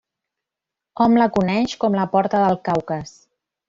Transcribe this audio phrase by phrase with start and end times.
[1.05, 3.19] Hom la coneix com la porta del Caucas.